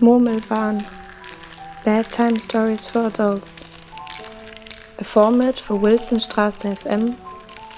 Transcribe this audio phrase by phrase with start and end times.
[0.00, 0.86] Murmelbahn
[1.84, 3.62] Bedtime Stories for Adults.
[4.98, 7.16] A format for Wilsonstraße FM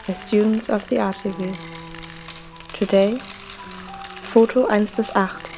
[0.07, 1.57] by students of the RTV.
[2.75, 3.19] Today
[4.23, 5.51] Foto 1 bis 8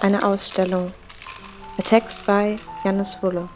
[0.00, 0.92] Eine Ausstellung.
[1.76, 3.50] A text by Janis Wulle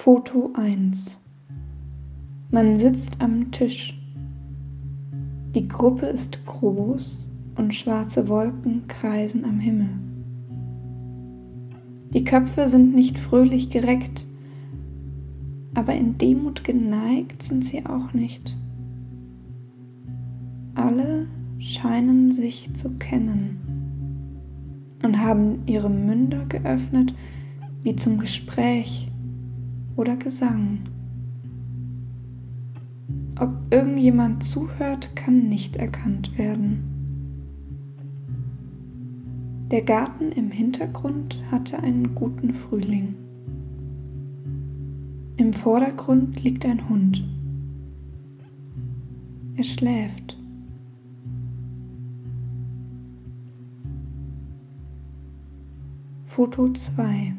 [0.00, 1.18] Foto 1
[2.52, 4.00] Man sitzt am Tisch.
[5.56, 9.88] Die Gruppe ist groß und schwarze Wolken kreisen am Himmel.
[12.14, 14.24] Die Köpfe sind nicht fröhlich gereckt,
[15.74, 18.56] aber in Demut geneigt sind sie auch nicht.
[20.76, 21.26] Alle
[21.58, 23.58] scheinen sich zu kennen
[25.02, 27.16] und haben ihre Münder geöffnet
[27.82, 29.10] wie zum Gespräch
[29.98, 30.78] oder Gesang.
[33.40, 36.84] Ob irgendjemand zuhört, kann nicht erkannt werden.
[39.70, 43.16] Der Garten im Hintergrund hatte einen guten Frühling.
[45.36, 47.24] Im Vordergrund liegt ein Hund.
[49.56, 50.38] Er schläft.
[56.24, 57.34] Foto 2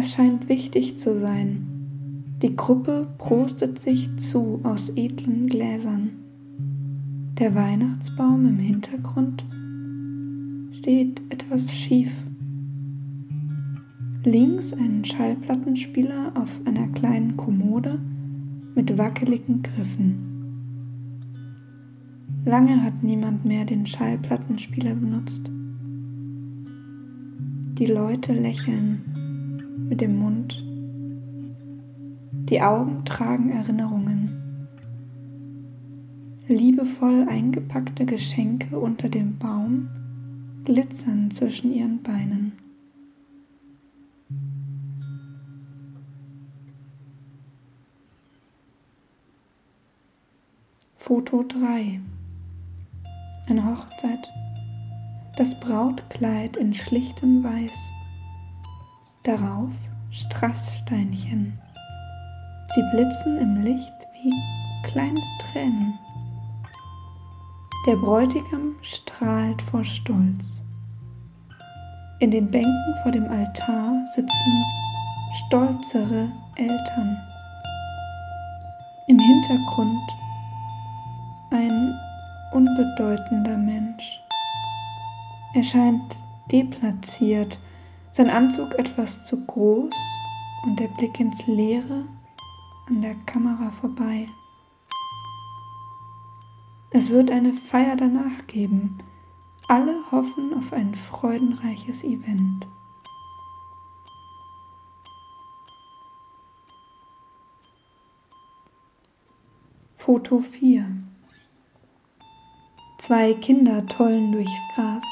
[0.00, 1.66] es scheint wichtig zu sein.
[2.40, 6.12] Die Gruppe prostet sich zu aus edlen Gläsern.
[7.38, 9.44] Der Weihnachtsbaum im Hintergrund
[10.72, 12.10] steht etwas schief.
[14.24, 18.00] Links ein Schallplattenspieler auf einer kleinen Kommode
[18.74, 20.14] mit wackeligen Griffen.
[22.46, 25.50] Lange hat niemand mehr den Schallplattenspieler benutzt.
[27.78, 29.09] Die Leute lächeln
[29.76, 30.62] mit dem Mund.
[32.48, 34.30] Die Augen tragen Erinnerungen.
[36.48, 39.88] Liebevoll eingepackte Geschenke unter dem Baum
[40.64, 42.52] glitzern zwischen ihren Beinen.
[50.96, 52.00] Foto 3
[53.48, 54.28] Eine Hochzeit.
[55.36, 57.90] Das Brautkleid in schlichtem Weiß
[59.22, 59.70] darauf
[60.10, 61.58] Strasssteinchen.
[62.74, 64.32] Sie blitzen im Licht wie
[64.88, 65.98] kleine Tränen.
[67.86, 70.62] Der Bräutigam strahlt vor Stolz.
[72.20, 74.64] In den Bänken vor dem Altar sitzen
[75.46, 77.16] stolzere Eltern.
[79.08, 80.10] Im Hintergrund
[81.50, 81.94] ein
[82.52, 84.20] unbedeutender Mensch.
[85.54, 86.18] Er scheint
[86.52, 87.58] deplatziert,
[88.12, 89.94] sein Anzug etwas zu groß
[90.64, 92.04] und der Blick ins Leere
[92.88, 94.28] an der Kamera vorbei.
[96.90, 98.98] Es wird eine Feier danach geben.
[99.68, 102.66] Alle hoffen auf ein freudenreiches Event.
[109.96, 110.84] Foto 4
[112.98, 115.04] Zwei Kinder tollen durchs Gras.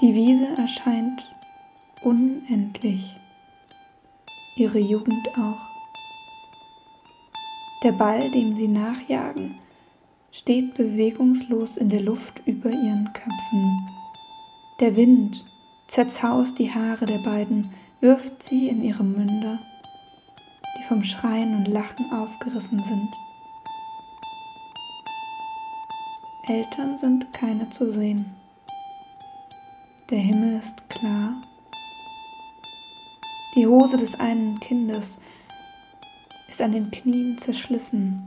[0.00, 1.30] Die Wiese erscheint
[2.02, 3.18] unendlich,
[4.56, 5.60] ihre Jugend auch.
[7.84, 9.56] Der Ball, dem sie nachjagen,
[10.32, 13.88] steht bewegungslos in der Luft über ihren Köpfen.
[14.80, 15.44] Der Wind
[15.88, 19.58] zerzaust die Haare der beiden, wirft sie in ihre Münder,
[20.78, 23.10] die vom Schreien und Lachen aufgerissen sind.
[26.48, 28.39] Eltern sind keine zu sehen.
[30.10, 31.40] Der Himmel ist klar.
[33.54, 35.20] Die Hose des einen Kindes
[36.48, 38.26] ist an den Knien zerschlissen.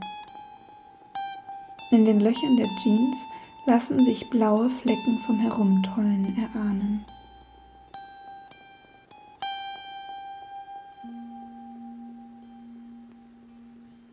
[1.90, 3.28] In den Löchern der Jeans
[3.66, 7.04] lassen sich blaue Flecken vom Herumtollen erahnen.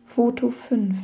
[0.04, 0.94] Foto 5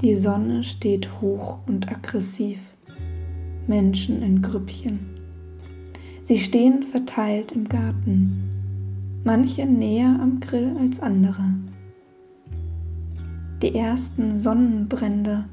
[0.00, 2.69] Die Sonne steht hoch und aggressiv.
[3.66, 5.00] Menschen in Grüppchen.
[6.22, 8.50] Sie stehen verteilt im Garten,
[9.24, 11.44] manche näher am Grill als andere.
[13.62, 15.44] Die ersten Sonnenbrände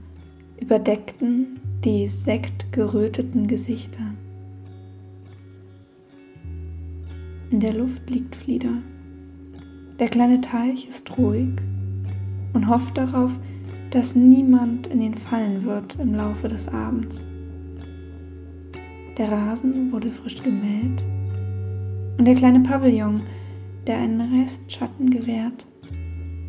[0.61, 4.13] überdeckten die sektgeröteten Gesichter.
[7.49, 8.73] In der Luft liegt Flieder.
[9.99, 11.49] Der kleine Teich ist ruhig
[12.53, 13.39] und hofft darauf,
[13.91, 17.25] dass niemand in ihn fallen wird im Laufe des Abends.
[19.17, 21.03] Der Rasen wurde frisch gemäht.
[22.19, 23.21] Und der kleine Pavillon,
[23.87, 25.65] der einen Restschatten gewährt,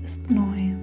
[0.05, 0.75] ist neu.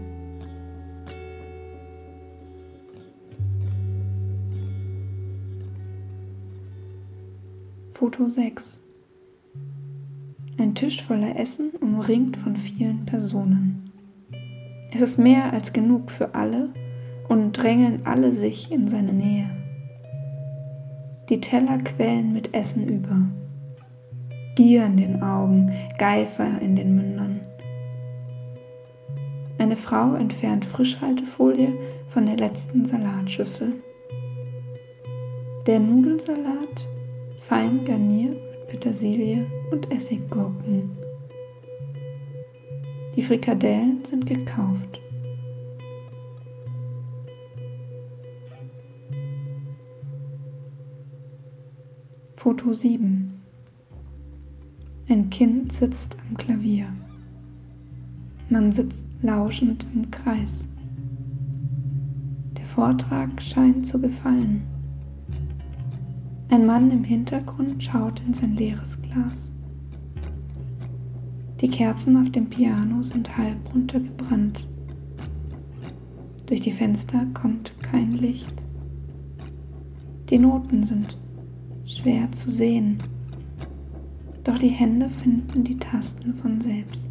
[7.94, 8.80] Foto 6
[10.58, 13.92] Ein Tisch voller Essen umringt von vielen Personen.
[14.92, 16.70] Es ist mehr als genug für alle
[17.30, 19.64] und drängeln alle sich in seine Nähe.
[21.30, 23.18] Die Teller quellen mit Essen über.
[24.56, 27.39] Gier in den Augen, Geifer in den Mündern.
[29.57, 31.74] Eine Frau entfernt Frischhaltefolie
[32.07, 33.74] von der letzten Salatschüssel.
[35.66, 36.88] Der Nudelsalat
[37.39, 40.95] fein garniert mit Petersilie und Essiggurken.
[43.16, 45.01] Die Frikadellen sind gekauft.
[52.45, 53.33] Foto 7
[55.09, 56.86] Ein Kind sitzt am Klavier.
[58.50, 60.68] Man sitzt lauschend im Kreis.
[62.56, 64.62] Der Vortrag scheint zu gefallen.
[66.51, 69.51] Ein Mann im Hintergrund schaut in sein leeres Glas.
[71.62, 74.68] Die Kerzen auf dem Piano sind halb runtergebrannt.
[76.45, 78.53] Durch die Fenster kommt kein Licht.
[80.30, 81.18] Die Noten sind
[81.86, 83.02] schwer zu sehen,
[84.44, 87.10] doch die Hände finden die Tasten von selbst.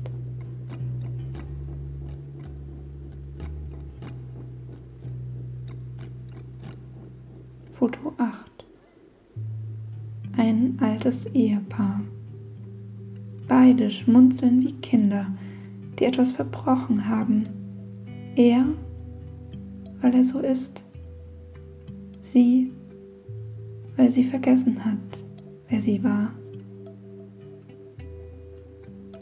[7.73, 8.55] Foto 8
[10.37, 12.01] ein altes Ehepaar.
[13.49, 15.27] Beide schmunzeln wie Kinder,
[15.99, 17.49] die etwas verbrochen haben.
[18.37, 18.67] Er,
[20.01, 20.85] weil er so ist.
[22.23, 22.73] Sie,
[23.97, 25.25] weil sie vergessen hat,
[25.69, 26.33] wer sie war.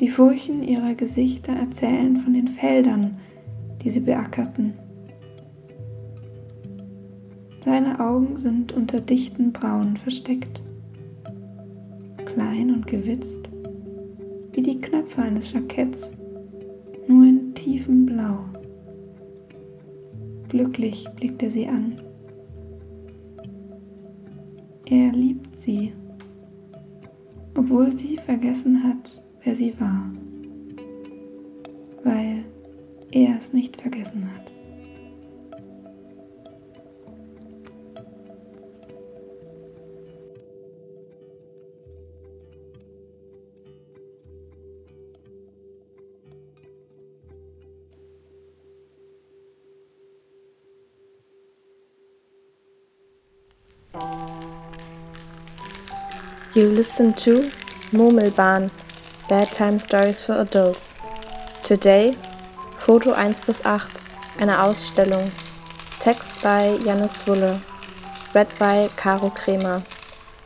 [0.00, 3.18] Die Furchen ihrer Gesichter erzählen von den Feldern,
[3.82, 4.74] die sie beackerten.
[7.60, 10.62] Seine Augen sind unter dichten Brauen versteckt
[12.34, 13.50] klein und gewitzt,
[14.52, 16.12] wie die Knöpfe eines Jacketts,
[17.06, 18.44] nur in tiefem Blau.
[20.48, 22.01] Glücklich blickt er sie an.
[24.94, 25.94] Er liebt sie,
[27.56, 30.12] obwohl sie vergessen hat, wer sie war,
[32.04, 32.44] weil
[33.10, 34.52] er es nicht vergessen hat.
[56.54, 57.50] You listen to
[57.92, 58.70] Murmelbahn
[59.26, 60.96] Bedtime Stories for Adults.
[61.64, 62.14] Today,
[62.76, 63.88] Foto 1 bis 8,
[64.38, 65.32] eine Ausstellung.
[65.98, 67.62] Text by Janis Wulle.
[68.34, 69.82] Read by Caro Kremer.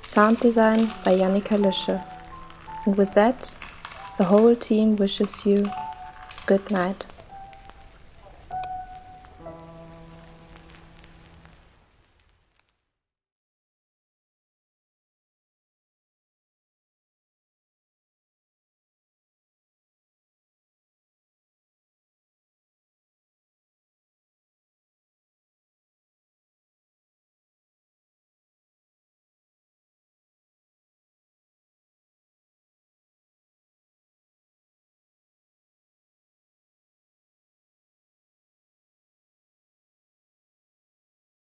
[0.07, 2.01] Sound design by Janika Lüsche.
[2.85, 3.57] And with that,
[4.17, 5.69] the whole team wishes you
[6.47, 7.05] good night.